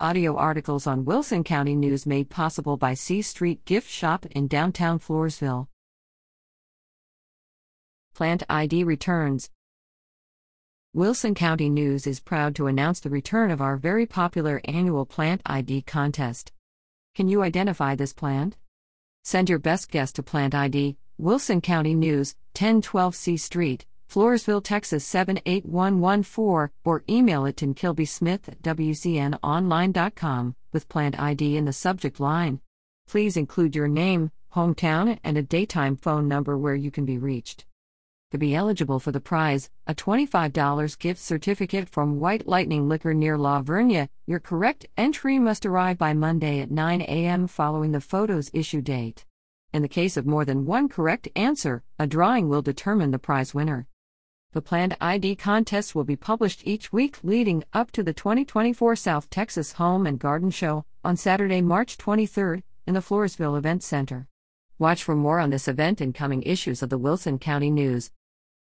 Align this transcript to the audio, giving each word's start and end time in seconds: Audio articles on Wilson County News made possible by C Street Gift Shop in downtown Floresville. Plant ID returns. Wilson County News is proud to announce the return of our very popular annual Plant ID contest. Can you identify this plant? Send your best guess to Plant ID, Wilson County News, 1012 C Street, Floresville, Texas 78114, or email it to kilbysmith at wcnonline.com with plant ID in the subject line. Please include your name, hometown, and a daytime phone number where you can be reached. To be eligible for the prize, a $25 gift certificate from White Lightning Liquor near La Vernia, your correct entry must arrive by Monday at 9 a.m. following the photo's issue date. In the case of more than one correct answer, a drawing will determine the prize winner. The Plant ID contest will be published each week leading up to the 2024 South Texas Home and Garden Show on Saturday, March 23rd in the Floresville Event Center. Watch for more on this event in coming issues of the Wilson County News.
Audio 0.00 0.34
articles 0.36 0.88
on 0.88 1.04
Wilson 1.04 1.44
County 1.44 1.76
News 1.76 2.04
made 2.04 2.28
possible 2.28 2.76
by 2.76 2.94
C 2.94 3.22
Street 3.22 3.64
Gift 3.64 3.88
Shop 3.88 4.26
in 4.26 4.48
downtown 4.48 4.98
Floresville. 4.98 5.68
Plant 8.12 8.42
ID 8.50 8.82
returns. 8.82 9.50
Wilson 10.94 11.32
County 11.36 11.70
News 11.70 12.08
is 12.08 12.18
proud 12.18 12.56
to 12.56 12.66
announce 12.66 12.98
the 12.98 13.08
return 13.08 13.52
of 13.52 13.60
our 13.60 13.76
very 13.76 14.04
popular 14.04 14.60
annual 14.64 15.06
Plant 15.06 15.40
ID 15.46 15.82
contest. 15.82 16.50
Can 17.14 17.28
you 17.28 17.44
identify 17.44 17.94
this 17.94 18.12
plant? 18.12 18.56
Send 19.22 19.48
your 19.48 19.60
best 19.60 19.92
guess 19.92 20.10
to 20.14 20.24
Plant 20.24 20.56
ID, 20.56 20.96
Wilson 21.18 21.60
County 21.60 21.94
News, 21.94 22.34
1012 22.58 23.14
C 23.14 23.36
Street, 23.36 23.86
Floresville, 24.14 24.62
Texas 24.62 25.04
78114, 25.04 26.70
or 26.84 27.02
email 27.10 27.46
it 27.46 27.56
to 27.56 27.66
kilbysmith 27.74 28.46
at 28.46 28.62
wcnonline.com 28.62 30.54
with 30.72 30.88
plant 30.88 31.18
ID 31.18 31.56
in 31.56 31.64
the 31.64 31.72
subject 31.72 32.20
line. 32.20 32.60
Please 33.08 33.36
include 33.36 33.74
your 33.74 33.88
name, 33.88 34.30
hometown, 34.54 35.18
and 35.24 35.36
a 35.36 35.42
daytime 35.42 35.96
phone 35.96 36.28
number 36.28 36.56
where 36.56 36.76
you 36.76 36.92
can 36.92 37.04
be 37.04 37.18
reached. 37.18 37.64
To 38.30 38.38
be 38.38 38.54
eligible 38.54 39.00
for 39.00 39.10
the 39.10 39.18
prize, 39.18 39.68
a 39.88 39.96
$25 39.96 40.96
gift 41.00 41.18
certificate 41.18 41.88
from 41.88 42.20
White 42.20 42.46
Lightning 42.46 42.88
Liquor 42.88 43.14
near 43.14 43.36
La 43.36 43.62
Vernia, 43.62 44.08
your 44.28 44.38
correct 44.38 44.86
entry 44.96 45.40
must 45.40 45.66
arrive 45.66 45.98
by 45.98 46.12
Monday 46.12 46.60
at 46.60 46.70
9 46.70 47.00
a.m. 47.00 47.48
following 47.48 47.90
the 47.90 48.00
photo's 48.00 48.48
issue 48.54 48.80
date. 48.80 49.24
In 49.72 49.82
the 49.82 49.88
case 49.88 50.16
of 50.16 50.24
more 50.24 50.44
than 50.44 50.66
one 50.66 50.88
correct 50.88 51.26
answer, 51.34 51.82
a 51.98 52.06
drawing 52.06 52.48
will 52.48 52.62
determine 52.62 53.10
the 53.10 53.18
prize 53.18 53.52
winner. 53.52 53.88
The 54.54 54.62
Plant 54.62 54.94
ID 55.00 55.34
contest 55.34 55.96
will 55.96 56.04
be 56.04 56.14
published 56.14 56.62
each 56.64 56.92
week 56.92 57.18
leading 57.24 57.64
up 57.72 57.90
to 57.90 58.04
the 58.04 58.12
2024 58.12 58.94
South 58.94 59.28
Texas 59.28 59.72
Home 59.72 60.06
and 60.06 60.16
Garden 60.16 60.52
Show 60.52 60.84
on 61.04 61.16
Saturday, 61.16 61.60
March 61.60 61.98
23rd 61.98 62.62
in 62.86 62.94
the 62.94 63.00
Floresville 63.00 63.58
Event 63.58 63.82
Center. 63.82 64.28
Watch 64.78 65.02
for 65.02 65.16
more 65.16 65.40
on 65.40 65.50
this 65.50 65.66
event 65.66 66.00
in 66.00 66.12
coming 66.12 66.44
issues 66.44 66.84
of 66.84 66.88
the 66.88 66.98
Wilson 66.98 67.40
County 67.40 67.68
News. 67.68 68.12